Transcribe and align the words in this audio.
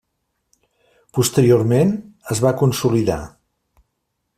Posteriorment 1.19 1.93
es 2.37 2.43
va 2.47 2.57
consolidar. 2.65 3.23